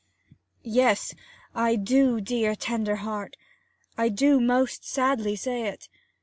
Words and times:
'Yes, 0.63 1.13
I 1.53 1.75
do, 1.75 2.19
dear, 2.21 2.55
tender 2.55 2.95
heart! 3.05 3.37
I 3.99 4.09
do 4.09 4.39
most 4.41 4.83
sadly 4.83 5.35
say 5.35 5.67
it. 5.67 5.89